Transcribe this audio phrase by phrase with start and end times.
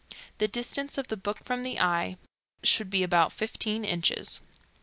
[0.39, 2.17] The distance of the book from the eye
[2.63, 4.41] should be about fifteen inches.